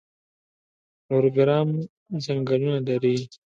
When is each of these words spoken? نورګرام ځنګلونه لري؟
نورګرام 1.07 1.69
ځنګلونه 2.25 2.79
لري؟ 2.87 3.15